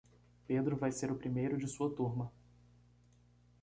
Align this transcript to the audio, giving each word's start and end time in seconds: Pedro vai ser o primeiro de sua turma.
Pedro 0.47 0.75
vai 0.81 0.91
ser 0.91 1.09
o 1.11 1.15
primeiro 1.21 1.55
de 1.61 1.67
sua 1.67 1.87
turma. 1.97 2.27